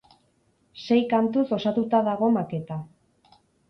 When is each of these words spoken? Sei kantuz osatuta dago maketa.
Sei 0.85 0.97
kantuz 1.13 1.45
osatuta 1.59 2.03
dago 2.11 2.35
maketa. 2.43 2.83